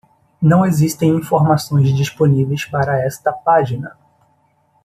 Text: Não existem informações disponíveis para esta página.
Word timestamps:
Não 0.41 0.65
existem 0.65 1.15
informações 1.15 1.95
disponíveis 1.95 2.65
para 2.65 2.97
esta 3.05 3.31
página. 3.31 3.95